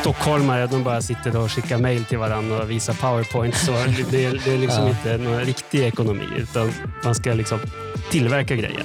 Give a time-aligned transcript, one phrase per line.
[0.00, 3.56] stockholmare de bara sitter och skickar mail till varandra och visar powerpoint.
[3.56, 3.72] Så
[4.10, 4.88] det, är, det är liksom ja.
[4.90, 6.72] inte någon riktig ekonomi, utan
[7.04, 7.60] man ska liksom
[8.10, 8.84] tillverka grejer.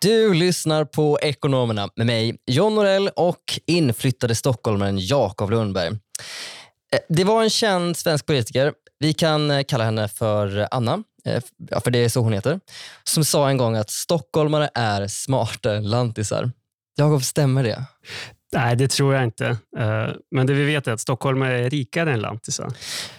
[0.00, 5.88] Du lyssnar på Ekonomerna med mig, John Norell och inflyttade stockholmaren Jakob Lundberg.
[6.92, 8.72] Eh, det var en känd svensk politiker,
[9.02, 11.42] vi kan eh, kalla henne för Anna, eh,
[11.84, 12.60] för det är så hon heter,
[13.04, 16.50] som sa en gång att stockholmare är smarta lantisar.
[16.96, 17.84] Jakob, stämmer det?
[18.52, 19.56] Nej, det tror jag inte.
[20.30, 22.68] Men det vi vet är att stockholmare är rikare än lantisar.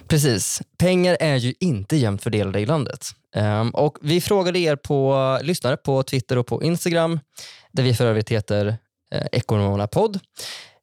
[0.07, 0.61] Precis.
[0.77, 3.07] Pengar är ju inte jämnt fördelade i landet.
[3.35, 7.19] Ehm, och Vi frågade er på lyssnare på Twitter och på Instagram,
[7.71, 8.77] där vi för övrigt heter
[9.31, 10.19] Ekonomerna podd.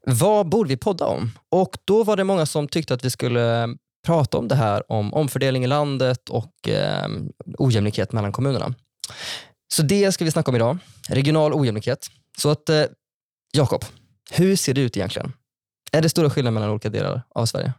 [0.06, 1.30] Vad borde vi podda om?
[1.50, 3.68] Och Då var det många som tyckte att vi skulle
[4.06, 7.08] prata om det här om omfördelning i landet och eh,
[7.58, 8.74] ojämlikhet mellan kommunerna.
[9.72, 10.78] Så det ska vi snacka om idag.
[11.08, 12.06] Regional ojämlikhet.
[12.38, 12.84] Så att, eh,
[13.52, 13.84] Jakob,
[14.30, 15.32] hur ser det ut egentligen?
[15.92, 17.72] Är det stora skillnader mellan olika delar av Sverige?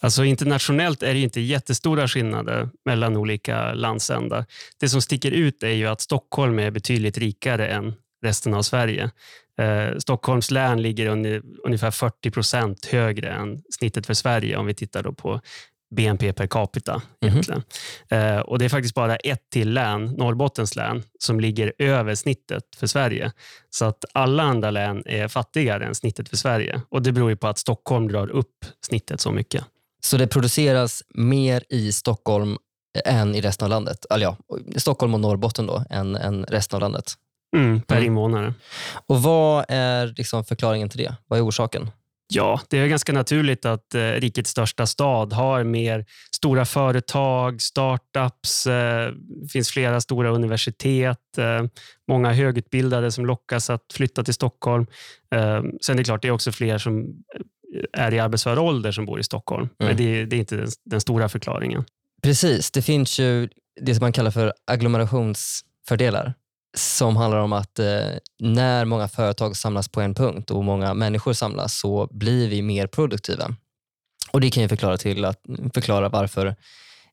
[0.00, 4.46] Alltså internationellt är det inte jättestora skillnader mellan olika landsändar.
[4.80, 9.10] Det som sticker ut är ju att Stockholm är betydligt rikare än resten av Sverige.
[9.60, 14.74] Eh, Stockholms län ligger under, ungefär 40 procent högre än snittet för Sverige om vi
[14.74, 15.40] tittar då på
[15.96, 17.02] BNP per capita.
[17.20, 17.62] Mm -hmm.
[18.08, 22.64] eh, och Det är faktiskt bara ett till län, Norrbottens län, som ligger över snittet
[22.76, 23.32] för Sverige.
[23.70, 26.80] Så att alla andra län är fattigare än snittet för Sverige.
[26.88, 29.64] Och Det beror på att Stockholm drar upp snittet så mycket.
[30.02, 32.56] Så det produceras mer i Stockholm
[33.04, 34.06] än i resten av landet?
[34.10, 34.36] Eller ja,
[34.76, 37.14] Stockholm och Norrbotten då, än, än resten av landet?
[37.56, 38.06] Mm, per mm.
[38.06, 38.54] invånare.
[39.06, 41.14] Och Vad är liksom förklaringen till det?
[41.26, 41.90] Vad är orsaken?
[42.32, 48.66] Ja, det är ganska naturligt att eh, rikets största stad har mer stora företag, startups,
[48.66, 49.12] eh,
[49.52, 51.64] finns flera stora universitet, eh,
[52.08, 54.86] många högutbildade som lockas att flytta till Stockholm.
[55.34, 58.92] Eh, sen är det klart, det är också fler som eh, är i arbetsför ålder
[58.92, 59.88] som bor i Stockholm, mm.
[59.88, 61.84] men det, det, är inte den, den stora förklaringen.
[62.22, 63.48] Precis, det finns ju
[63.80, 66.34] det som man kallar för agglomerationsfördelar
[66.76, 67.86] som handlar om att eh,
[68.40, 72.86] när många företag samlas på en punkt och många människor samlas så blir vi mer
[72.86, 73.54] produktiva.
[74.32, 75.42] Och Det kan ju förklara, till att,
[75.74, 76.46] förklara varför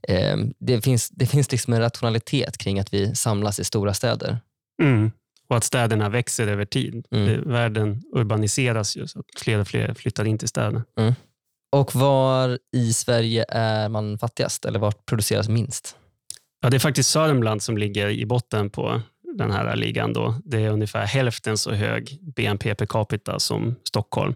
[0.07, 4.39] eh, det finns, det finns liksom en rationalitet kring att vi samlas i stora städer.
[4.81, 5.11] Mm.
[5.49, 7.05] Och att städerna växer över tid.
[7.11, 7.49] Mm.
[7.49, 10.83] Världen urbaniseras ju så att fler och fler flyttar in till städer.
[10.99, 11.13] Mm.
[11.71, 15.95] Och var i Sverige är man fattigast eller var produceras minst?
[16.61, 19.01] Ja, det är faktiskt Sörmland som ligger i botten på
[19.37, 20.13] den här ligan.
[20.13, 20.35] Då.
[20.45, 24.35] Det är ungefär hälften så hög BNP per capita som Stockholm.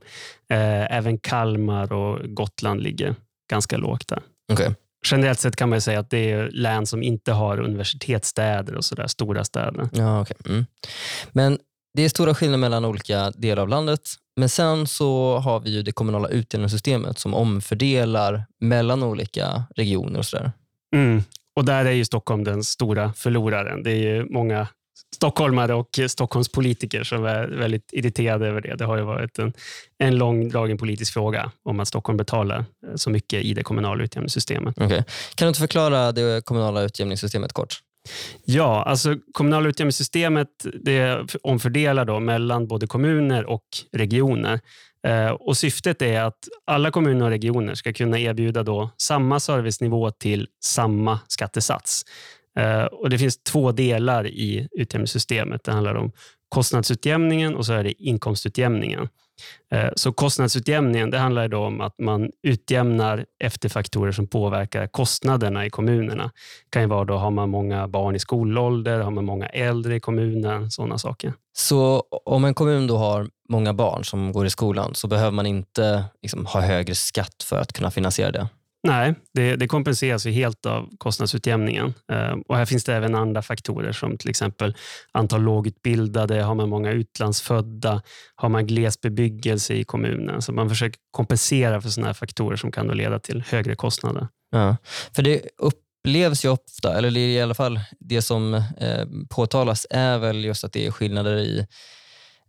[0.50, 3.16] Eh, även Kalmar och Gotland ligger
[3.50, 4.22] ganska lågt där.
[4.54, 4.72] Okay.
[5.06, 9.08] Generellt sett kan man säga att det är län som inte har universitetsstäder och sådär
[9.08, 9.90] stora städer.
[9.94, 10.38] Ja, okay.
[10.46, 10.66] Mm.
[11.32, 11.60] Men
[11.94, 14.02] det är stora skillnader mellan olika delar av landet.
[14.36, 20.26] Men sen så har vi ju det kommunala utjämningssystemet som omfördelar mellan olika regioner och
[20.26, 20.52] sådär.
[20.96, 21.24] Mm.
[21.56, 23.84] Och där är ju Stockholm den stora förloraren.
[23.84, 24.68] Det är många
[25.16, 28.76] stockholmare och Stockholmspolitiker som är väldigt irriterade över det.
[28.76, 29.54] Det har ju varit en,
[29.98, 34.78] en långdragen politisk fråga om att Stockholm betalar eh, så mycket i det kommunala utjämningssystemet.
[34.78, 35.04] Okay.
[35.36, 37.80] Kan du inte förklara det kommunala utjämningssystemet kort?
[38.46, 40.48] Ja, alltså kommunala utjämningssystemet
[40.84, 44.60] det omfördelar då mellan både kommuner och regioner.
[45.08, 50.12] Eh, och Syftet är att alla kommuner och regioner ska kunna erbjuda då samma servicenivå
[50.12, 52.06] till samma skattesats.
[52.60, 55.64] Eh, och Det finns två delar i utjämningssystemet.
[55.64, 56.12] Det handlar om
[56.50, 59.10] kostnadsutjämningen och så är det inkomstutjämningen.
[59.72, 65.66] Eh, så Kostnadsutjämningen det handlar då om att man utjämnar efter faktorer som påverkar kostnaderna
[65.66, 66.24] i kommunerna.
[66.24, 69.96] Det kan ju vara då, har man många barn i skolålder, har man många äldre
[69.96, 71.34] i kommunen, sådana saker.
[71.54, 75.46] Så om en kommun då har många barn som går i skolan så behöver man
[75.46, 78.48] inte liksom, ha högre skatt för att kunna finansiera det?
[78.84, 81.94] Nej, det, det kompenseras ju helt av kostnadsutjämningen.
[82.12, 84.76] Eh, och här finns det även andra faktorer som till exempel
[85.12, 88.02] antal lågutbildade, har man många utlandsfödda,
[88.36, 90.42] har man glesbebyggelse i kommunen.
[90.42, 94.28] Så man försöker kompensera för sådana här faktorer som kan då leda till högre kostnader.
[94.52, 94.78] Ja,
[95.16, 100.46] för det upplevs ju ofta, eller i alla fall det som eh, påtalas är väl
[100.46, 101.68] just att det är skillnader i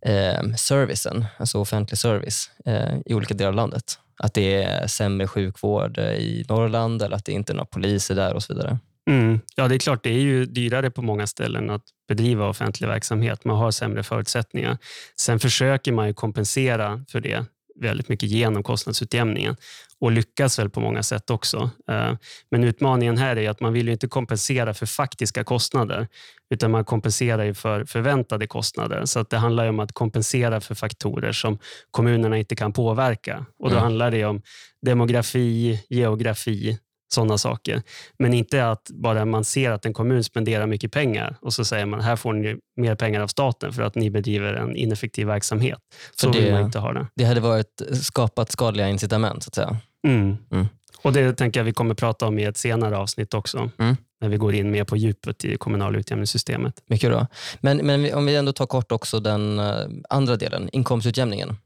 [0.05, 5.27] eh, servicen, alltså offentlig service eh, i olika delar av landet att det är sämre
[5.27, 8.77] sjukvård eh, i Norrland eller att det inte är några poliser där och så vidare.
[9.09, 9.39] Mm.
[9.55, 10.03] Ja, det är klart.
[10.03, 13.45] Det är ju dyrare på många ställen att bedriva offentlig verksamhet.
[13.45, 14.77] Man har sämre förutsättningar.
[15.19, 17.45] Sen försöker man ju kompensera för det
[17.79, 19.55] väldigt mycket genom kostnadsutjämningen
[20.03, 21.69] och lyckas väl på många sätt också.
[21.91, 22.13] Eh,
[22.51, 26.07] men utmaningen här är att man vill inte kompensera för faktiska kostnader
[26.53, 29.05] utan man kompenserar för förväntade kostnader.
[29.05, 31.59] Så att det handlar om att kompensera för faktorer som
[31.91, 33.45] kommunerna inte kan påverka.
[33.59, 33.83] Och Då mm.
[33.83, 34.41] handlar det om
[34.81, 36.77] demografi, geografi,
[37.13, 37.81] sådana saker.
[38.19, 41.85] Men inte att bara man ser att en kommun spenderar mycket pengar och så säger
[41.85, 45.79] man här får ni mer pengar av staten för att ni bedriver en ineffektiv verksamhet.
[46.15, 47.07] Så det, vill man inte ha det.
[47.15, 49.77] Det hade varit skapat skadliga incitament så att säga.
[50.07, 50.37] Mm.
[50.51, 50.67] Mm.
[51.03, 53.69] Och Det tänker jag vi kommer prata om i ett senare avsnitt också.
[53.77, 53.97] Mm.
[54.21, 56.83] När vi går in mer på djupet i kommunala utjämningssystemet.
[56.85, 57.27] Mycket bra.
[57.61, 59.75] Men, men om vi ändå tar kort också den eh,
[60.09, 61.57] andra delen, inkomstutjämningen.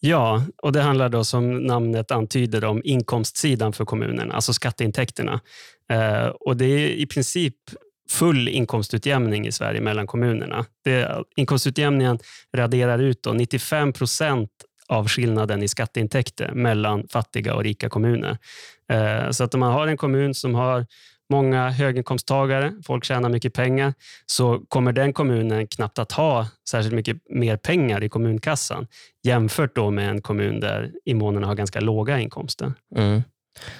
[0.00, 5.40] Ja, och det handlar då som namnet antyder om inkomstsidan för kommunerna, alltså skatteintäkterna.
[5.90, 7.54] Eh, och Det är i princip
[8.10, 10.64] full inkomstutjämning i Sverige mellan kommunerna.
[10.84, 12.18] Det, inkomstutjämningen
[12.56, 14.50] raderar ut då 95 procent
[14.88, 18.38] av skillnaden i skatteintäkter mellan fattiga och rika kommuner.
[18.92, 20.86] Eh, så att om man har en kommun som har
[21.30, 23.94] många höginkomsttagare, folk tjänar mycket pengar,
[24.26, 28.86] så kommer den kommunen knappt att ha särskilt mycket mer pengar i kommunkassan
[29.24, 32.72] jämfört då med en kommun där invånarna har ganska låga inkomster.
[32.96, 33.22] Mm.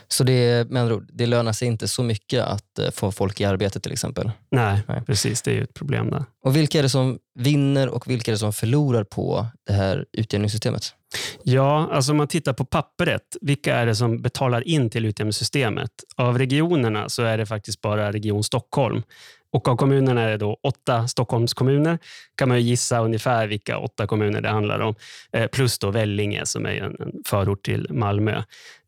[0.09, 3.41] Så det, med andra ord, det lönar sig inte så mycket att eh, få folk
[3.41, 4.31] i arbete till exempel?
[4.51, 5.43] Nej, Nej, precis.
[5.43, 6.25] Det är ett problem där.
[6.45, 10.07] Och Vilka är det som vinner och vilka är det som förlorar på det här
[10.13, 10.95] utjämningssystemet?
[11.43, 15.91] Ja, alltså om man tittar på pappret, vilka är det som betalar in till utjämningssystemet?
[16.17, 19.03] Av regionerna så är det faktiskt bara Region Stockholm.
[19.51, 21.99] Och av kommunerna är det då åtta Stockholmskommuner.
[22.35, 24.95] kan man gissa ungefär vilka åtta kommuner det handlar om.
[25.33, 26.97] Eh, plus då Vellinge som är en,
[27.27, 28.37] förort till Malmö.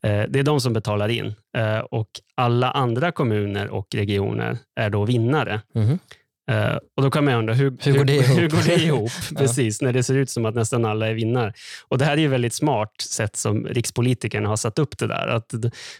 [0.03, 1.33] Eh, det är de som betalar in.
[1.57, 5.61] Eh, och alla andra kommuner och regioner är då vinnare.
[5.75, 5.99] Mm.
[6.51, 8.39] Uh, och Då kan man undra, hur, hur, går det ihop?
[8.39, 9.11] Hur går det ihop?
[9.37, 11.53] Precis, när det ser ut som att nästan alla är vinnare.
[11.87, 15.27] Och Det här är ju väldigt smart sätt som rikspolitikerna har satt upp det där.
[15.27, 15.53] Att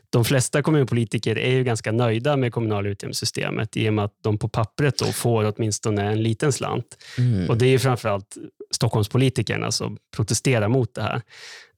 [0.10, 4.38] de flesta kommunpolitiker är ju ganska nöjda med kommunala utjämningssystemet i och med att de
[4.38, 6.98] på pappret då får åtminstone en liten slant.
[7.18, 7.50] Mm.
[7.50, 8.38] Och Det är framförallt
[8.72, 11.22] Stockholmspolitikerna som protesterar mot det här.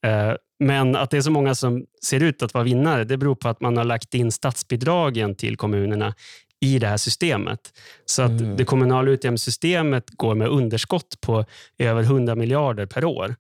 [0.06, 3.36] Uh, men att det är så många som ser ut att vara vinnare, det beror
[3.36, 6.14] på att man har lagt in statsbidragen till kommunerna
[6.64, 7.74] i det här systemet.
[8.06, 8.58] Så att mm.
[8.58, 11.46] det kommunala utjämningssystemet går med underskott på
[11.78, 13.36] över 100 miljarder per år.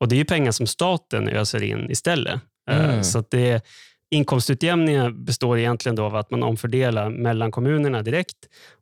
[0.00, 2.40] Och Det är pengar som staten öser in istället.
[2.70, 3.04] Eh, mm.
[3.04, 3.64] Så att det,
[4.10, 8.36] inkomstutjämningen består egentligen av att man omfördelar mellan kommunerna direkt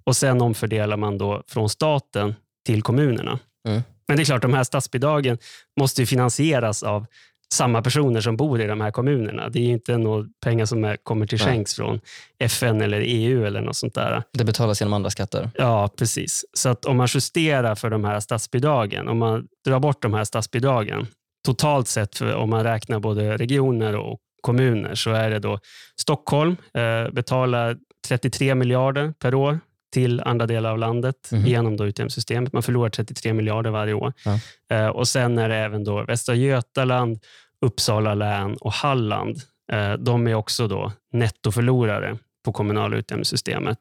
[0.05, 2.35] och sen omfördelar man då från staten
[2.67, 3.39] till kommunerna.
[3.69, 3.83] Mm.
[4.09, 5.39] Men det är klart, de här statsbidragen
[5.81, 7.07] måste finansieras av
[7.55, 9.49] samma personer som bor i de här kommunerna.
[9.49, 12.01] Det är inte några pengar som är, kommer till skänks från
[12.39, 14.23] FN eller EU eller något sånt där.
[14.33, 15.51] Det betalas genom andra skatter?
[15.55, 16.45] Ja, precis.
[16.53, 20.25] Så att om man justerar för de här statsbidragen, om man drar bort de här
[20.25, 21.07] statsbidragen,
[21.47, 25.59] totalt sett om man räknar både regioner och kommuner, så är det då
[26.01, 27.77] Stockholm eh, betalar
[28.09, 29.61] 33 miljarder per år
[29.93, 31.47] till andra delar av landet mm.
[31.47, 32.53] genom då utjämningssystemet.
[32.53, 34.13] Man förlorar 33 miljarder varje år.
[34.25, 34.39] Ja.
[34.77, 37.19] Eh, och Sen är det även då Västra Götaland,
[37.61, 39.37] Uppsala län och Halland.
[39.73, 43.79] Eh, de är också då nettoförlorare på kommunala utjämningssystemet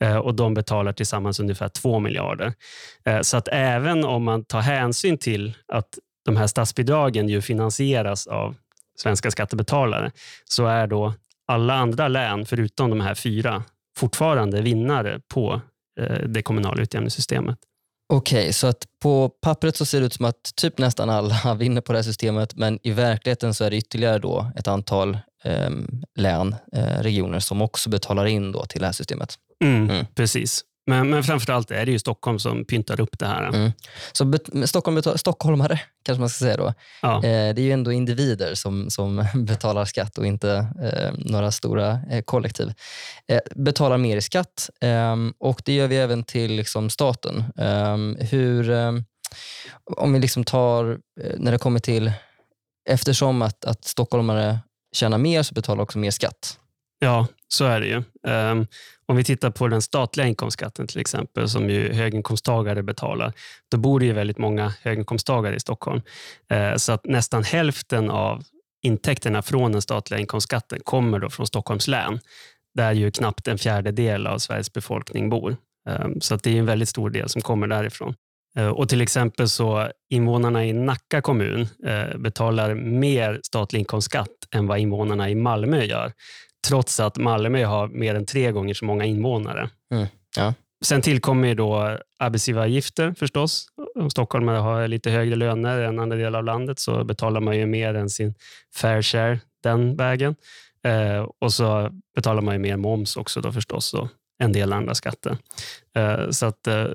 [0.00, 2.52] eh, och de betalar tillsammans ungefär 2 miljarder.
[3.22, 8.54] Så att även om man tar hänsyn till att de här statsbidragen ju finansieras av
[8.98, 10.10] svenska skattebetalare
[10.44, 11.14] så är då
[11.46, 13.64] alla andra län, förutom de här fyra,
[13.96, 15.60] fortfarande vinnare på
[16.00, 17.58] eh, det kommunala utjämningssystemet.
[18.12, 21.54] Okej, okay, så att på pappret så ser det ut som att typ nästan alla
[21.58, 25.18] vinner på det här systemet, men i verkligheten så är det ytterligare då ett antal
[25.44, 25.70] eh,
[26.18, 29.34] län, eh, regioner som också betalar in då till det här systemet.
[29.64, 30.06] Mm, mm.
[30.14, 30.64] Precis.
[30.86, 33.48] Men, men framförallt är det ju Stockholm som pyntar upp det här.
[33.48, 33.72] Mm.
[34.12, 36.74] Så bet, Stockholm betal, stockholmare, kanske man ska säga då.
[37.02, 37.16] Ja.
[37.16, 42.00] Eh, det är ju ändå individer som, som betalar skatt och inte eh, några stora
[42.10, 42.72] eh, kollektiv.
[43.28, 47.44] Eh, betalar mer i skatt ehm, och det gör vi även till liksom, staten.
[47.58, 49.04] Ehm, hur, ehm,
[49.96, 52.12] om vi liksom tar, eh, när det kommer till,
[52.88, 54.58] eftersom att, att stockholmare
[54.92, 56.58] tjänar mer så betalar också mer skatt.
[57.04, 58.02] Ja, så är det ju.
[58.32, 58.66] Um,
[59.06, 63.32] om vi tittar på den statliga inkomstskatten till exempel, som ju höginkomsttagare betalar,
[63.70, 66.02] då bor det ju väldigt många höginkomsttagare i Stockholm.
[66.52, 68.42] Uh, så att nästan hälften av
[68.82, 72.20] intäkterna från den statliga inkomstskatten kommer då från Stockholms län,
[72.74, 75.56] där ju knappt en fjärdedel av Sveriges befolkning bor.
[75.88, 78.14] Um, så att det är en väldigt stor del som kommer därifrån.
[78.74, 84.78] Och till exempel så invånarna i Nacka kommun eh, betalar mer statlig inkomstskatt än vad
[84.78, 86.12] invånarna i Malmö gör
[86.68, 89.70] trots att Malmö har mer än tre gånger så många invånare.
[89.94, 90.06] Mm.
[90.36, 90.54] Ja.
[90.84, 93.66] Sen tillkommer ju då arbetsgivaravgifter förstås.
[93.94, 97.66] Om stockholmare har lite högre löner än andra delar av landet så betalar man ju
[97.66, 98.34] mer än sin
[98.74, 100.36] fair share den vägen.
[100.86, 104.94] Eh, och så betalar man ju mer moms också då förstås och en del andra
[104.94, 105.36] skatter.
[105.96, 106.86] Eh, så att eh,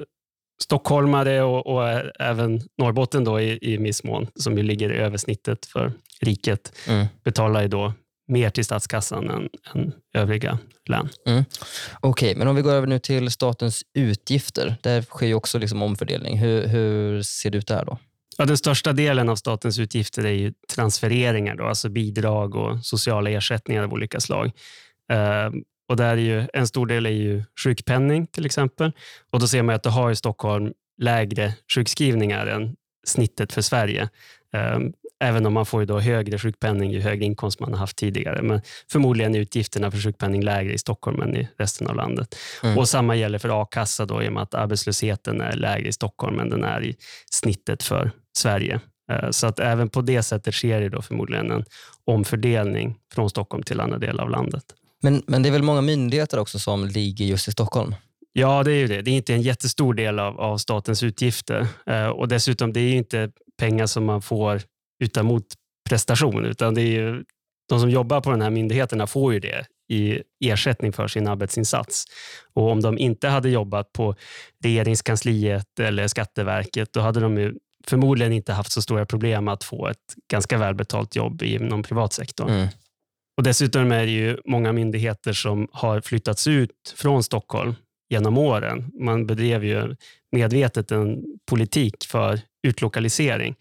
[0.63, 5.65] stockholmare och, och, även Norrbotten då i, i viss mån, som ju ligger över snittet
[5.65, 7.05] för riket, mm.
[7.23, 7.93] betalar ju då
[8.27, 11.09] mer till statskassan än, än övriga län.
[11.25, 11.45] Mm.
[11.99, 14.75] Okej, okay, men om vi går över nu till statens utgifter.
[14.81, 16.37] Där sker ju också liksom omfördelning.
[16.37, 17.97] Hur, hur ser det ut där då?
[18.37, 23.29] Ja, den största delen av statens utgifter är ju transfereringar, då, alltså bidrag och sociala
[23.29, 24.45] ersättningar av olika slag.
[25.13, 28.91] Uh, och där är ju, en stor del är ju sjukpenning till exempel.
[29.31, 32.75] Och Då ser man att du har i Stockholm lägre sjukskrivningar än
[33.07, 34.09] snittet för Sverige.
[34.55, 37.97] Uh, Även om man får ju då högre sjukpenning ju högre inkomst man har haft
[37.97, 38.41] tidigare.
[38.41, 42.35] Men förmodligen är utgifterna för sjukpenning lägre i Stockholm än i resten av landet.
[42.63, 42.77] Mm.
[42.77, 46.39] Och Samma gäller för a-kassa då, i och med att arbetslösheten är lägre i Stockholm
[46.39, 46.95] än den är i
[47.31, 48.79] snittet för Sverige.
[49.11, 51.65] Eh, så att även på det sättet sker det då förmodligen en
[52.05, 54.63] omfördelning från Stockholm till andra delar av landet.
[55.01, 57.95] Men, men det är väl många myndigheter också som ligger just i Stockholm?
[58.33, 59.01] Ja, det är ju det.
[59.01, 61.67] Det är inte en jättestor del av, av statens utgifter.
[61.85, 64.61] Eh, och dessutom, det är inte pengar som man får
[64.99, 67.23] utan motprestation, utan det är ju,
[67.69, 72.05] de som jobbar på de här myndigheterna får ju det i ersättning för sin arbetsinsats.
[72.53, 74.15] Och om de inte hade jobbat på
[74.63, 80.15] regeringskansliet eller Skatteverket, då hade de förmodligen inte haft så stora problem att få ett
[80.31, 82.49] ganska välbetalt jobb inom privatsektorn.
[82.49, 82.67] Mm.
[83.37, 87.75] Och dessutom är det ju många myndigheter som har flyttats ut från Stockholm
[88.09, 88.91] genom åren.
[88.99, 89.95] Man bedrev ju
[90.31, 93.55] medvetet en politik för utlokalisering.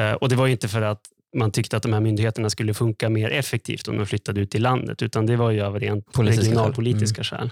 [0.00, 1.00] Eh, och Det var inte för att
[1.36, 4.58] man tyckte att de här myndigheterna skulle funka mer effektivt om de flyttade ut i
[4.58, 7.24] landet, utan det var ju av rent Politiska regionalpolitiska mm.
[7.24, 7.50] skäl.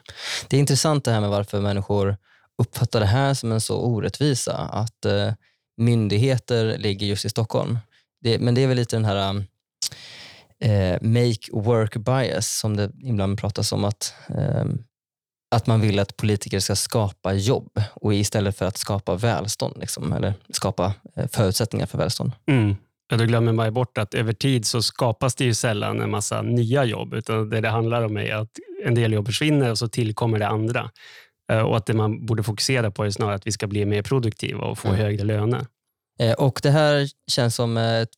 [0.48, 2.16] Det är intressant det här med varför människor
[2.58, 5.32] uppfattar det här som en så orättvisa, att eh,
[5.76, 7.78] myndigheter ligger just i Stockholm.
[8.20, 9.44] Det, men det är väl lite den här
[10.60, 14.64] eh, make work bias som det ibland pratas om, att eh,
[15.50, 20.12] att man vill att politiker ska skapa jobb och istället för att skapa välstånd, liksom,
[20.12, 22.32] eller skapa eh, förutsättningar för välstånd.
[22.46, 22.76] Mm.
[23.10, 26.42] Ja, då glömmer man bort att över tid så skapas det ju sällan en massa
[26.42, 28.50] nya jobb, utan det det handlar om är att
[28.84, 30.90] en del jobb försvinner och så tillkommer det andra.
[31.52, 34.02] Eh, och att det man borde fokusera på är snarare att vi ska bli mer
[34.02, 35.00] produktiva och få mm.
[35.00, 35.66] högre löner.
[36.20, 38.10] Eh, och Det här känns som ett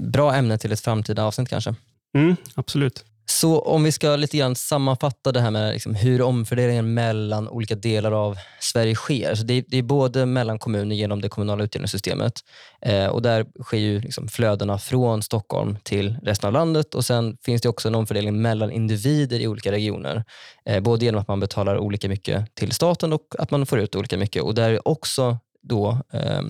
[0.00, 1.74] bra ämne till ett framtida avsnitt kanske?
[2.18, 3.04] Mm, absolut.
[3.26, 7.74] Så om vi ska lite grann sammanfatta det här med liksom hur omfördelningen mellan olika
[7.74, 9.34] delar av Sverige sker.
[9.34, 12.32] Så det, är, det är både mellan kommuner genom det kommunala utjämningssystemet
[12.80, 17.36] eh, och där sker ju liksom flödena från Stockholm till resten av landet och sen
[17.44, 20.24] finns det också en omfördelning mellan individer i olika regioner.
[20.64, 23.96] Eh, både genom att man betalar olika mycket till staten och att man får ut
[23.96, 26.42] olika mycket och där är också då eh,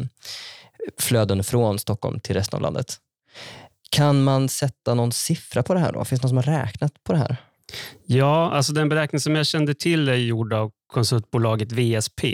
[0.99, 2.99] flöden från Stockholm till resten av landet.
[3.97, 5.93] Kan man sätta någon siffra på det här?
[5.93, 6.05] Då?
[6.05, 7.37] Finns det någon som har räknat på det här?
[8.07, 12.25] Ja, alltså den beräkning som jag kände till är gjord av konsultbolaget VSP.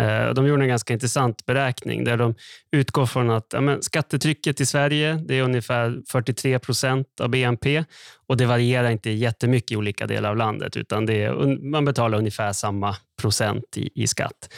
[0.00, 2.34] Eh, de gjorde en ganska intressant beräkning där de
[2.72, 7.84] utgår från att ja, skattetrycket i Sverige det är ungefär 43 procent av BNP
[8.26, 11.32] och det varierar inte jättemycket i olika delar av landet utan det är,
[11.70, 14.54] man betalar ungefär samma procent i, i skatt.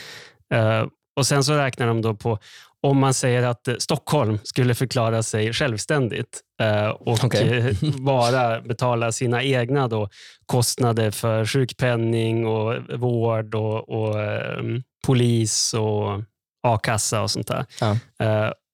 [0.55, 0.87] Uh,
[1.17, 2.39] och Sen så räknar de då på
[2.83, 7.59] om man säger att eh, Stockholm skulle förklara sig självständigt eh, och okay.
[7.59, 10.09] Eh, bara betala sina egna då,
[10.47, 14.17] kostnader för sjukpenning, och vård, och, och
[14.59, 16.23] um, polis och
[16.67, 17.67] a-kassa och sånt där.
[17.81, 17.97] Ja.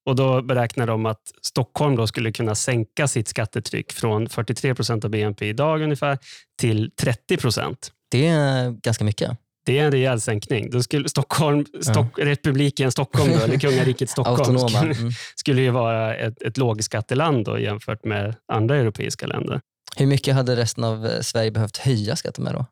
[0.06, 5.04] Och Då beräknar de att Stockholm då skulle kunna sänka sitt skattetryck från 43 procent
[5.04, 6.18] av BNP idag ungefär
[6.60, 7.92] till 30 procent.
[8.10, 9.38] Det är ganska mycket.
[9.68, 10.70] Det är en rejäl sänkning.
[10.70, 12.24] Då skulle Stockholm, Stock, ja.
[12.24, 15.10] republiken Stockholm, då, eller kungariket Stockholm, skulle, mm.
[15.36, 19.60] skulle ju vara ett, ett lågskatteland då, jämfört med andra europeiska länder.
[19.96, 22.66] Hur mycket hade resten av eh, Sverige behövt höja skatten med då?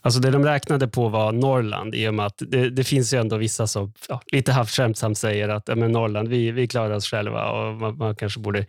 [0.00, 3.20] Alltså det de räknade på var Norrland i och med att det, det finns ju
[3.20, 6.94] ändå vissa som ja, lite halvt skämtsamt säger att ja, men Norrland, vi, vi klarar
[6.94, 8.66] oss själva och man, man kanske borde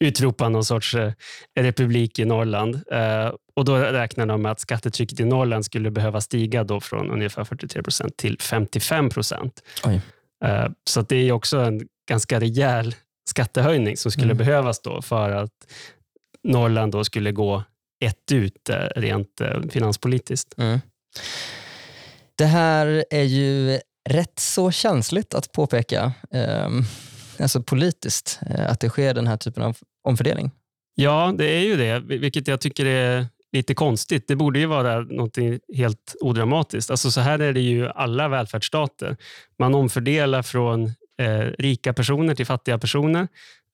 [0.00, 1.12] utropa någon sorts eh,
[1.58, 2.74] republik i Norrland.
[2.92, 7.10] Eh, och Då räknar de med att skattetrycket i Norrland skulle behöva stiga då från
[7.10, 9.62] ungefär 43 procent till 55 procent.
[10.44, 12.94] Eh, så det är också en ganska rejäl
[13.28, 14.36] skattehöjning som skulle mm.
[14.36, 15.52] behövas då för att
[16.44, 17.62] Norrland då skulle gå
[18.04, 20.58] ett ut eh, rent eh, finanspolitiskt.
[20.58, 20.80] Mm.
[22.38, 26.68] Det här är ju rätt så känsligt att påpeka, eh,
[27.40, 30.50] alltså politiskt, eh, att det sker den här typen av omfördelning.
[30.94, 34.28] Ja, det är ju det, vilket jag tycker är lite konstigt.
[34.28, 35.36] Det borde ju vara något
[35.76, 36.90] helt odramatiskt.
[36.90, 39.16] Alltså så här är det ju alla välfärdsstater.
[39.58, 40.84] Man omfördelar från
[41.22, 43.28] eh, rika personer till fattiga personer.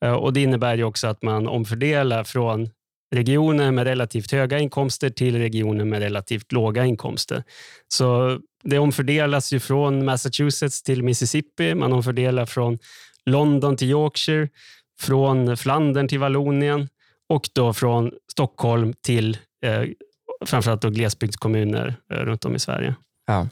[0.04, 2.70] Eh, och Det innebär ju också att man omfördelar från
[3.12, 7.44] regioner med relativt höga inkomster till regioner med relativt låga inkomster.
[7.88, 11.74] Så det omfördelas ju från Massachusetts till Mississippi.
[11.74, 12.78] Man omfördelar från
[13.26, 14.48] London till Yorkshire,
[15.00, 16.88] från Flandern till Vallonien
[17.28, 19.82] och då från Stockholm till eh,
[20.46, 22.94] framförallt då glesbygdskommuner eh, runt om i Sverige.
[23.26, 23.48] Ja.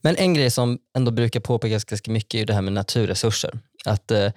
[0.00, 3.58] Men en grej som ändå brukar påpekas ganska mycket är det här med naturresurser.
[3.84, 4.30] Att eh,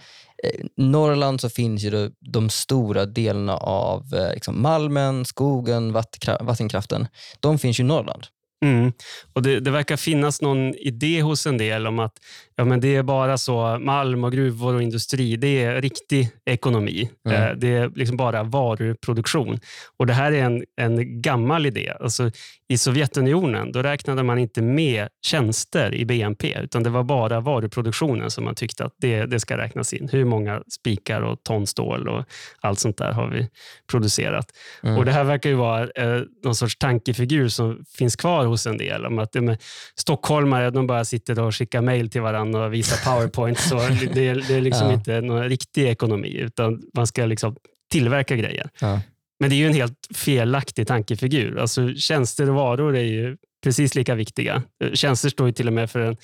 [0.44, 5.94] Eh, Norrland så finns ju de stora delarna av eh, liksom malmen, skogen,
[6.40, 7.08] vattenkraften.
[7.40, 8.28] De finns ju i Norrland.
[8.64, 8.92] Mm.
[9.34, 12.14] Och det, det, verkar finnas någon idé hos en del om att
[12.56, 17.10] ja, men det är bara så malm och gruvor och industri, det är riktig ekonomi.
[17.28, 17.42] Mm.
[17.42, 19.60] Eh, det är liksom bara varuproduktion.
[19.98, 21.94] Och Det här är en, en gammal idé.
[22.00, 22.32] Alltså,
[22.68, 28.32] I Sovjetunionen då räknade man inte med tjänster i BNP, utan det var bara varuproduktionen
[28.32, 30.10] som man tyckte att det, det ska räknas in.
[30.12, 32.26] Hur många spikar och ton stål och
[32.62, 33.50] allt sånt där har vi
[33.92, 34.46] producerat.
[34.84, 34.98] Mm.
[34.98, 38.78] Och Det här verkar ju vara eh, någon sorts tankefigur som finns kvar hos en
[38.78, 39.06] del.
[39.06, 39.62] Om att med
[39.96, 43.60] stockholmare de bara sitter och skickar mejl till varandra och visa powerpoint.
[43.60, 43.78] så
[44.14, 44.94] det, det är liksom ja.
[44.94, 47.56] inte någon riktig ekonomi, utan man ska liksom
[47.92, 48.70] tillverka grejer.
[48.80, 49.02] Ja.
[49.40, 51.60] Men det är ju en helt felaktig tankefigur.
[51.60, 54.64] Alltså, tjänster och varor är ju precis lika viktiga.
[54.94, 56.18] Tjänster står ju till och med för en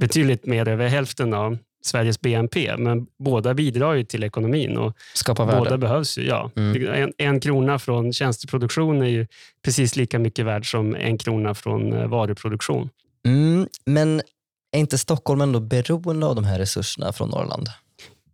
[0.00, 4.76] betydligt mer över hälften av Sveriges BNP, men båda bidrar ju till ekonomin.
[4.76, 5.58] Och Skapa värde.
[5.58, 6.26] Båda behövs ju.
[6.26, 6.50] Ja.
[6.56, 6.94] Mm.
[6.94, 9.26] En, en, krona från tjänsteproduktion är ju
[9.64, 12.88] precis lika mycket värd som en krona från eh, varuproduktion.
[13.26, 14.22] Mm, men
[14.72, 17.68] är inte Stockholm ändå beroende av de här resurserna från Norrland?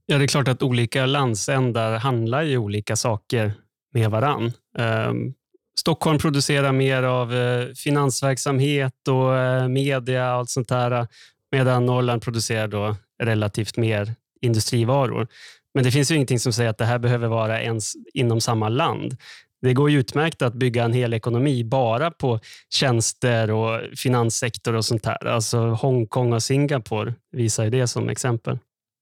[0.07, 3.53] Ja, det är klart att olika landsändar handlar ju olika saker
[3.95, 4.53] med varann.
[4.79, 5.35] Um,
[5.79, 11.07] Stockholm producerar mer av uh, finansverksamhet och uh, media och allt sånt där,
[11.53, 15.29] medan Norrland producerar då relativt mer industrivaror.
[15.75, 18.69] Men det finns ju ingenting som säger att det här behöver vara ens inom samma
[18.69, 19.17] land.
[19.63, 24.85] Det går ju utmärkt att bygga en hel ekonomi bara på tjänster och finanssektor och
[24.85, 25.27] sånt här.
[25.27, 28.59] Alltså Hongkong och Singapore visar ju det som exempel.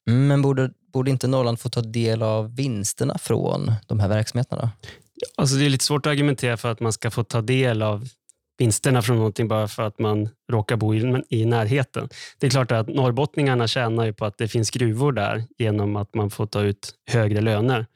[0.06, 4.70] Men borde, borde inte Norrland få ta del av vinsterna från de här verksamheterna?
[5.36, 8.08] Alltså det är lite svårt att argumentera för att man ska få ta del av
[8.58, 12.08] vinsterna från någonting bara för att man råkar bo i, i närheten.
[12.38, 16.14] Det är klart att norrbottningarna tjänar ju på att det finns gruvor där genom att
[16.14, 17.86] man får ta ut högre löner.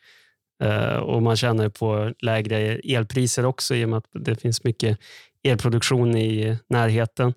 [0.64, 4.98] Uh, och Man tjänar på lägre elpriser också i och med att det finns mycket
[5.42, 7.34] elproduktion i närheten.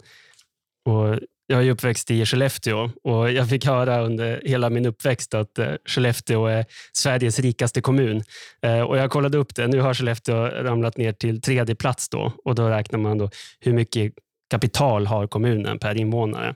[0.86, 5.60] Och jag är uppväxt i Skellefteå och jag fick höra under hela min uppväxt att
[5.60, 8.24] eh, Skellefteå är Sveriges rikaste kommun.
[8.62, 9.68] Eh, och Jag kollade upp det.
[9.68, 13.30] Nu har Skellefteå ramlat ner till tredje plats då, och då räknar man då
[13.60, 14.14] hur mycket
[14.50, 16.56] kapital har kommunen per invånare.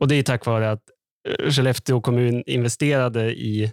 [0.00, 0.82] Och Det är tack vare att
[1.28, 3.72] eh, Skellefteå kommun investerade i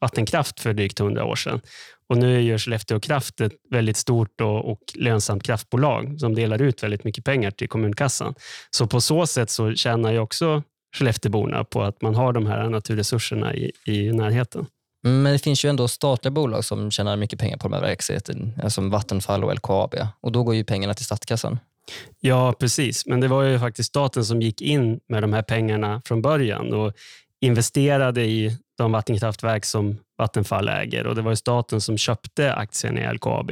[0.00, 1.60] vattenkraft för drygt 100 år sedan.
[2.08, 6.62] Och nu är ju Skellefteå Kraft ett väldigt stort och, och, lönsamt kraftbolag som delar
[6.62, 8.34] ut väldigt mycket pengar till kommunkassan.
[8.70, 10.62] Så på så sätt så tjänar ju också
[10.96, 14.66] Skellefteåborna på att man har de här naturresurserna i, i närheten.
[15.04, 17.80] Mm, men det finns ju ändå statliga bolag som tjänar mycket pengar på de här
[17.80, 19.94] verksamheterna, som Vattenfall och LKAB.
[20.20, 21.58] Och då går ju pengarna till statskassan.
[22.20, 23.06] Ja, precis.
[23.06, 26.72] Men det var ju faktiskt staten som gick in med de här pengarna från början
[26.72, 26.92] och
[27.40, 33.14] investerade i de vattenkraftverk som Vattenfall äger och det var staten som köpte aktien i
[33.14, 33.50] LKAB.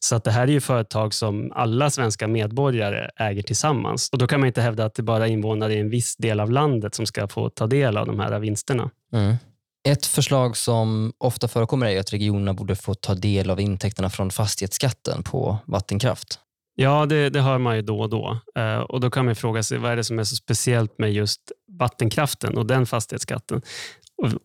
[0.00, 4.08] Så att det här är ju företag som alla svenska medborgare äger tillsammans.
[4.12, 6.40] Och Då kan man inte hävda att det bara är invånare i en viss del
[6.40, 8.90] av landet som ska få ta del av de här vinsterna.
[9.12, 9.36] Mm.
[9.88, 14.30] Ett förslag som ofta förekommer är att regionerna borde få ta del av intäkterna från
[14.30, 16.38] fastighetsskatten på vattenkraft.
[16.76, 18.38] Ja, det, det hör man ju då och då.
[18.56, 21.12] Eh, och Då kan man fråga sig vad är det som är så speciellt med
[21.12, 21.40] just
[21.78, 23.62] vattenkraften och den fastighetsskatten.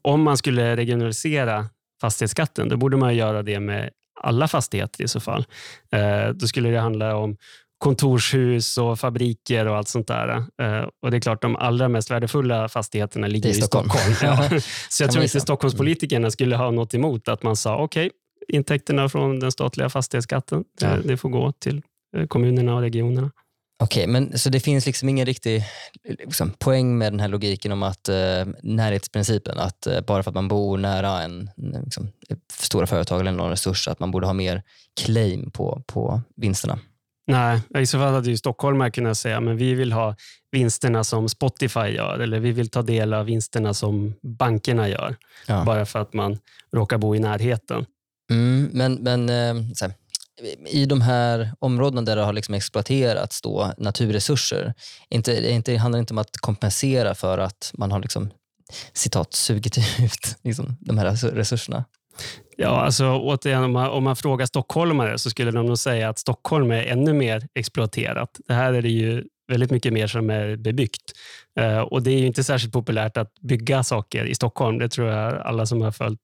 [0.01, 1.69] Om man skulle regionalisera
[2.01, 3.89] fastighetsskatten, då borde man göra det med
[4.21, 5.45] alla fastigheter i så fall.
[5.91, 7.37] Eh, då skulle det handla om
[7.77, 10.29] kontorshus och fabriker och allt sånt där.
[10.61, 14.11] Eh, och det är klart, de allra mest värdefulla fastigheterna ligger i Stockholm.
[14.11, 14.35] I Stockholm.
[14.51, 14.59] Ja.
[14.89, 19.09] Så jag tror inte Stockholmspolitikerna skulle ha något emot att man sa okej, okay, intäkterna
[19.09, 20.97] från den statliga fastighetsskatten, ja.
[21.03, 21.81] det får gå till
[22.17, 23.31] eh, kommunerna och regionerna.
[23.81, 25.63] Okej, okay, men så det finns liksom ingen riktig
[26.03, 30.35] liksom, poäng med den här logiken om att eh, närhetsprincipen, att eh, bara för att
[30.35, 31.49] man bor nära en
[31.85, 32.11] liksom,
[32.53, 34.63] stora företag eller någon resurs, att man borde ha mer
[35.01, 36.79] claim på, på vinsterna?
[37.27, 40.15] Nej, i så fall hade ju stockholmare kunnat säga men vi vill ha
[40.51, 45.15] vinsterna som Spotify gör eller vi vill ta del av vinsterna som bankerna gör.
[45.47, 45.63] Ja.
[45.65, 46.39] Bara för att man
[46.71, 47.85] råkar bo i närheten.
[48.31, 49.65] Mm, men men eh,
[50.67, 54.73] i de här områdena där det har liksom exploaterats då, naturresurser,
[55.09, 58.29] inte, inte, det handlar inte om att kompensera för att man har liksom,
[58.93, 61.85] citat, sugit ut liksom, de här resurserna?
[62.57, 66.19] Ja, alltså återigen, om man, om man frågar stockholmare så skulle de nog säga att
[66.19, 68.39] Stockholm är ännu mer exploaterat.
[68.47, 71.11] Det här är det ju väldigt mycket mer som är bebyggt.
[71.59, 74.77] Eh, och Det är ju inte särskilt populärt att bygga saker i Stockholm.
[74.77, 76.19] Det tror jag alla som har följt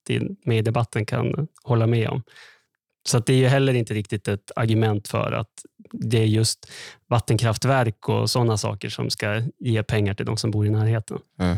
[0.45, 2.23] med i debatten kan hålla med om.
[3.08, 6.72] Så det är ju heller inte riktigt ett argument för att det är just
[7.08, 11.20] vattenkraftverk och sådana saker som ska ge pengar till de som bor i närheten.
[11.39, 11.58] Mm.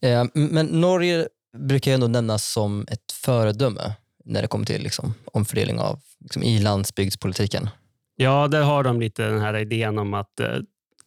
[0.00, 5.14] Eh, men Norge brukar ju ändå nämnas som ett föredöme när det kommer till liksom,
[5.24, 7.68] omfördelning av liksom, i landsbygdspolitiken.
[8.16, 10.56] Ja, där har de lite den här idén om att eh,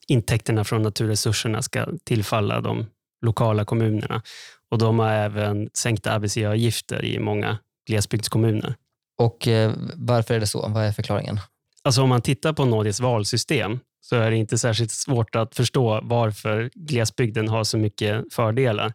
[0.08, 2.86] intäkterna från naturresurserna ska tillfalla de
[3.22, 4.22] lokala kommunerna.
[4.70, 8.76] Och De har även sänkta arbetsgivaravgifter i många glesbygdskommuner.
[9.18, 10.68] Och eh, Varför är det så?
[10.68, 11.40] Vad är förklaringen?
[11.84, 16.00] Alltså om man tittar på Norges valsystem så är det inte särskilt svårt att förstå
[16.04, 18.94] varför glesbygden har så mycket fördelar.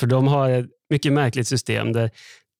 [0.00, 2.10] För de har ett mycket märkligt system där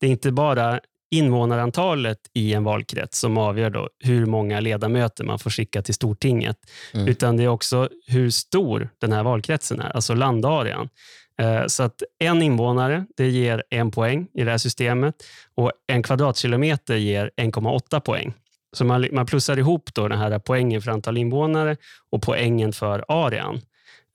[0.01, 5.39] det är inte bara invånarantalet i en valkrets som avgör då hur många ledamöter man
[5.39, 6.57] får skicka till Stortinget,
[6.93, 7.09] mm.
[7.09, 10.89] utan det är också hur stor den här valkretsen är, alltså landarean.
[11.41, 15.15] Eh, så att en invånare det ger en poäng i det här systemet
[15.55, 18.35] och en kvadratkilometer ger 1,8 poäng.
[18.73, 21.77] Så man, man plussar ihop då den här poängen för antal invånare
[22.11, 23.61] och poängen för arean.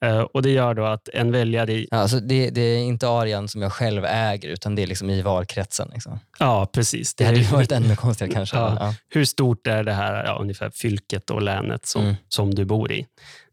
[0.04, 1.72] Uh, och Det gör då att en väljare...
[1.72, 1.88] I...
[1.90, 5.22] Alltså det, det, är inte arean som jag själv äger, utan det är liksom i
[5.22, 5.90] valkretsen.
[5.92, 6.20] Liksom.
[6.38, 7.14] Ja, precis.
[7.14, 8.56] Det, det hade ju varit ännu konstigare kanske.
[8.56, 8.76] Ja.
[8.80, 8.94] Ja.
[9.08, 12.14] Hur stort är det här ja, ungefär fylket och länet som, mm.
[12.28, 13.06] som du bor i?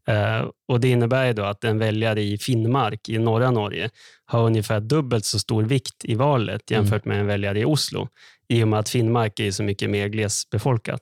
[0.10, 3.90] Uh, och Det innebär då att en väljare i Finnmark i norra Norge
[4.26, 6.84] har ungefär dubbelt så stor vikt i valet mm.
[6.84, 8.08] jämfört med en väljare i Oslo
[8.48, 11.02] i och med att Finnmark är så mycket mer glesbefolkat.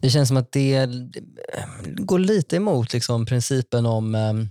[0.00, 0.88] Det känns som att det
[1.86, 4.48] går lite emot liksom, principen om um,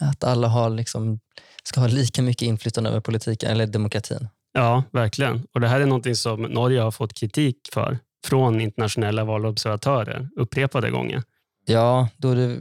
[0.00, 1.20] att alla har, liksom,
[1.64, 4.28] ska ha lika mycket inflytande över politiken eller demokratin.
[4.52, 5.46] Ja, verkligen.
[5.54, 10.90] Och Det här är något som Norge har fått kritik för från internationella valobservatörer upprepade
[10.90, 11.22] gånger.
[11.66, 12.58] Ja, då är det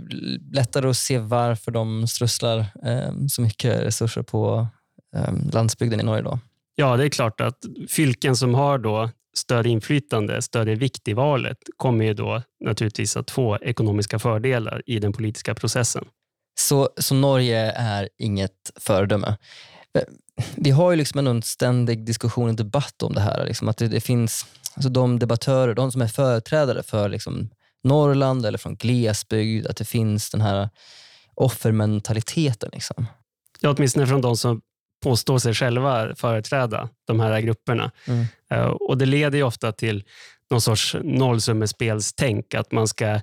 [0.55, 4.67] lättare att se varför de strösslar um, så mycket resurser på
[5.27, 6.21] um, landsbygden i Norge.
[6.21, 6.39] Då.
[6.75, 7.57] Ja, det är klart att
[7.89, 13.31] fylken som har då större inflytande, större vikt i valet kommer ju då naturligtvis att
[13.31, 16.05] få ekonomiska fördelar i den politiska processen.
[16.59, 19.37] Så, så Norge är inget föredöme.
[20.55, 23.45] Vi har ju liksom en ständig diskussion och debatt om det här.
[23.45, 24.45] Liksom att det, det, finns
[24.75, 27.49] alltså de debattörer, de som är företrädare för liksom
[27.83, 30.69] Norrland eller från glesbygd, att det finns den här
[31.35, 32.69] offermentaliteten.
[32.73, 33.05] Liksom.
[33.59, 34.61] Ja, åtminstone från de som
[35.05, 37.91] påstår sig själva företräda de här grupperna.
[38.07, 38.25] Mm.
[38.53, 40.03] Uh, och Det leder ofta till
[40.51, 43.19] någon sorts nollsummespelstänk, att man ska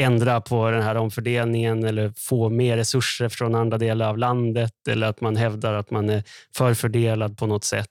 [0.00, 5.06] ändra på den här omfördelningen eller få mer resurser från andra delar av landet eller
[5.06, 6.22] att man hävdar att man är
[6.56, 7.90] förfördelad på något sätt.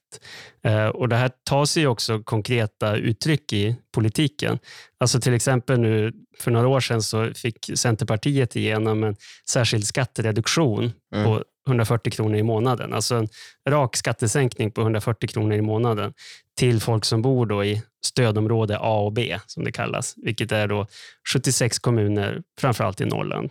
[0.68, 4.60] Uh, och Det här tar sig också konkreta uttryck i politiken.
[5.00, 9.16] Alltså till exempel nu för några år sedan så fick Centerpartiet igenom en
[9.50, 11.26] särskild skattereduktion mm.
[11.26, 12.94] på 140 kronor i månaden.
[12.94, 13.28] Alltså en
[13.70, 16.14] rak skattesänkning på 140 kronor i månaden
[16.58, 20.68] till folk som bor då i stödområde A och B, som det kallas, vilket är
[20.68, 20.88] då
[21.34, 23.50] 76 kommuner, framförallt i Norrland,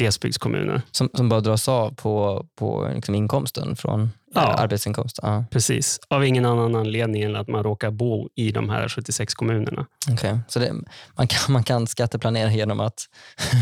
[0.00, 0.82] glesbygdskommuner.
[0.90, 5.18] Som, som bara dras av på, på liksom inkomsten från ja, arbetsinkomst?
[5.22, 5.44] Ja.
[5.50, 9.86] Precis, av ingen annan anledning än att man råkar bo i de här 76 kommunerna.
[10.12, 10.38] Okay.
[10.48, 10.72] Så det,
[11.16, 13.06] man, kan, man kan skatteplanera genom att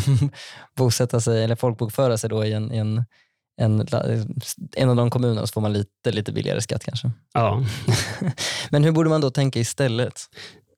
[0.76, 3.04] bosätta sig eller folkbokföra sig då i en, i en
[3.58, 3.86] en,
[4.76, 7.10] en av de kommunerna så får man lite, lite billigare skatt kanske.
[7.34, 7.64] Ja.
[8.70, 10.20] Men hur borde man då tänka istället?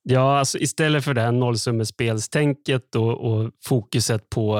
[0.02, 4.56] Ja, alltså istället för det här nollsummespelstänket och, och fokuset på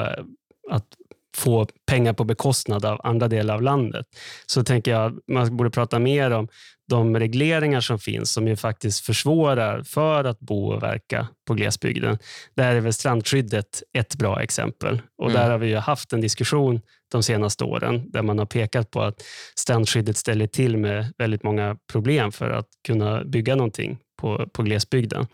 [0.71, 0.87] att
[1.37, 4.07] få pengar på bekostnad av andra delar av landet,
[4.47, 6.49] så tänker jag att man borde prata mer om
[6.89, 12.19] de regleringar som finns som ju faktiskt försvårar för att bo och verka på glesbygden.
[12.57, 15.03] Där är väl strandskyddet ett bra exempel.
[15.19, 15.43] Och mm.
[15.43, 16.81] Där har vi haft en diskussion
[17.13, 19.23] de senaste åren där man har pekat på att
[19.55, 25.27] strandskyddet ställer till med väldigt många problem för att kunna bygga någonting på, på glesbygden.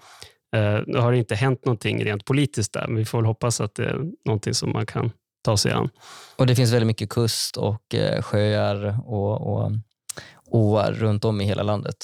[0.57, 3.85] Eh, det har inte hänt någonting rent politiskt där, men vi får hoppas att det
[3.85, 5.11] är någonting som man kan
[5.47, 5.89] ta sig an.
[6.37, 9.73] Och Det finns väldigt mycket kust och eh, sjöar och, och
[10.47, 11.97] åar runt om i hela landet.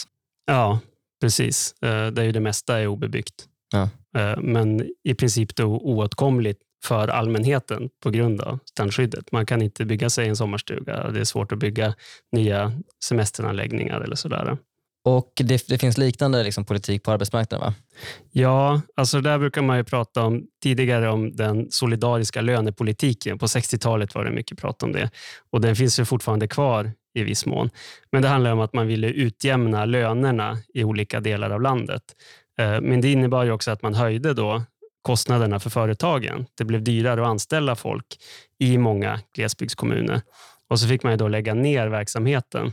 [0.47, 0.79] Ja,
[1.21, 1.75] precis.
[1.83, 3.47] Eh, där ju det mesta är obebyggt.
[3.73, 3.89] Ja.
[4.21, 9.33] Eh, men i princip då oåtkomligt för allmänheten på grund av strandskyddet.
[9.33, 11.11] Man kan inte bygga sig en sommarstuga.
[11.11, 11.95] Det är svårt att bygga
[12.33, 12.73] nya
[13.05, 14.57] semesteranläggningar eller sådär.
[15.05, 17.75] Och det, det finns liknande liksom, politik på arbetsmarknaden va?
[18.31, 23.39] Ja, alltså där brukar man ju prata om tidigare om den solidariska lönepolitiken.
[23.39, 25.11] På 60-talet var det mycket prat om det
[25.51, 27.71] och den finns ju fortfarande kvar i viss mån.
[28.13, 32.03] Men det handlar om att man ville utjämna lönerna i olika delar av landet.
[32.59, 34.63] Eh, men det innebar ju också att man höjde då
[35.03, 36.47] kostnaderna för företagen.
[36.59, 38.07] Det blev dyrare att anställa folk
[38.59, 40.23] i många glesbygdskommuner.
[40.69, 42.73] Och så fick man då lägga ner verksamheten.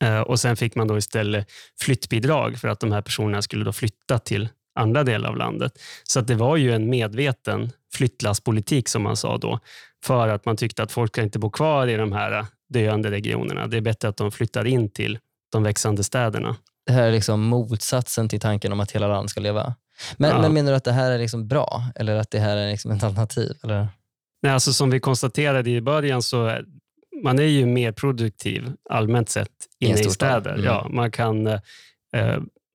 [0.00, 3.72] Eh, och Sen fick man då istället flyttbidrag för att de här personerna skulle då
[3.72, 5.72] flytta till andra delar av landet.
[6.04, 9.60] Så det var ju en medveten flyttlasspolitik som man sa då.
[10.04, 13.66] För att man tyckte att folk kan inte bo kvar i de här döende regionerna.
[13.66, 15.18] Det är bättre att de flyttar in till
[15.52, 16.56] de växande städerna.
[16.86, 19.74] Det här är liksom motsatsen till tanken om att hela landet ska leva.
[20.16, 20.40] Men, ja.
[20.40, 22.90] men menar du att det här är liksom bra eller att det här är liksom
[22.90, 23.56] ett alternativ?
[23.62, 23.88] Eller?
[24.42, 26.58] Nej, alltså som vi konstaterade i början så
[27.22, 30.52] man är ju mer produktiv allmänt sett inne i, städer.
[30.52, 30.64] Mm.
[30.64, 31.60] Ja, man kan eh,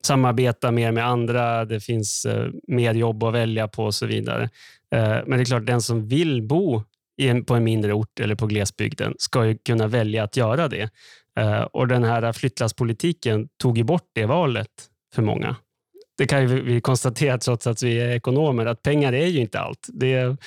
[0.06, 4.44] samarbeta mer med andra, det finns eh, mer jobb att välja på och så vidare.
[4.92, 6.84] Eh, men det är klart, den som vill bo
[7.18, 10.90] en, på en mindre ort eller på glesbygden ska ju kunna välja att göra det.
[11.40, 14.70] Eh, och Den här flyttlasspolitiken tog ju bort det valet
[15.16, 15.56] för många
[16.18, 19.88] det kan vi konstatera trots att vi är ekonomer, att pengar är ju inte allt.
[19.94, 20.38] Det,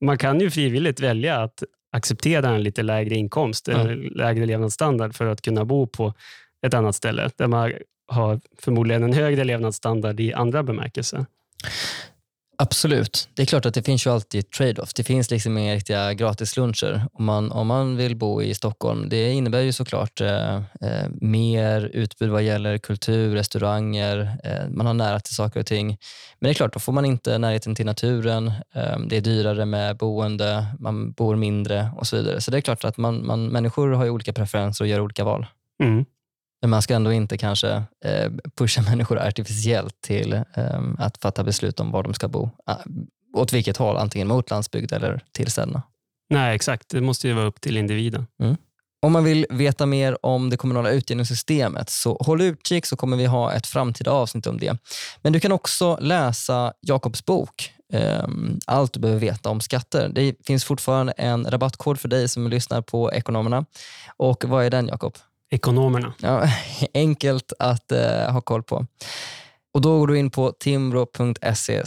[0.00, 1.62] man kan ju frivilligt välja att
[1.92, 3.80] acceptera en lite lägre inkomst, mm.
[3.80, 6.14] eller lägre levnadsstandard för att kunna bo på
[6.66, 7.72] ett annat ställe där man
[8.06, 11.26] har förmodligen en högre levnadsstandard i andra bemärkelser.
[12.62, 13.28] Absolut.
[13.34, 14.94] Det är klart att det finns ju alltid trade-off.
[14.94, 17.06] Det finns liksom inga riktiga gratisluncher.
[17.12, 21.90] Om man, om man vill bo i Stockholm, det innebär ju såklart eh, eh, mer
[21.92, 25.86] utbud vad gäller kultur, restauranger, eh, man har nära till saker och ting.
[26.40, 29.64] Men det är klart, då får man inte närheten till naturen, eh, det är dyrare
[29.64, 32.40] med boende, man bor mindre och så vidare.
[32.40, 35.46] Så det är klart att man, man, människor har olika preferenser och gör olika val.
[35.82, 36.04] Mm.
[36.62, 37.70] Men man ska ändå inte kanske
[38.04, 42.50] eh, pusha människor artificiellt till eh, att fatta beslut om var de ska bo.
[42.66, 42.76] Ah,
[43.34, 45.82] åt vilket håll, antingen mot landsbygd eller till städerna.
[46.30, 46.88] Nej, exakt.
[46.88, 48.26] Det måste ju vara upp till individen.
[48.42, 48.56] Mm.
[49.02, 53.26] Om man vill veta mer om det kommunala utjämningssystemet så håll utkik så kommer vi
[53.26, 54.76] ha ett framtida avsnitt om det.
[55.22, 60.08] Men du kan också läsa Jakobs bok ehm, allt du behöver veta om skatter.
[60.08, 63.64] Det finns fortfarande en rabattkod för dig som lyssnar på Ekonomerna.
[64.16, 65.18] Och vad är den Jakob?
[65.52, 66.14] Ekonomerna.
[66.20, 66.48] Ja,
[66.94, 68.86] enkelt att uh, ha koll på.
[69.74, 71.82] Och Då går du in på timbro.se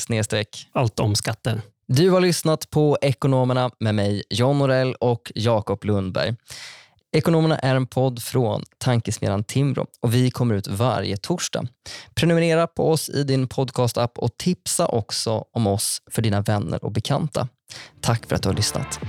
[0.71, 1.62] allt om skatter.
[1.88, 6.36] Du har lyssnat på Ekonomerna med mig, John Norell och Jakob Lundberg.
[7.15, 11.67] Ekonomerna är en podd från tankesmedjan Timbro och vi kommer ut varje torsdag.
[12.15, 16.91] Prenumerera på oss i din podcastapp och tipsa också om oss för dina vänner och
[16.91, 17.47] bekanta.
[18.01, 18.99] Tack för att du har lyssnat.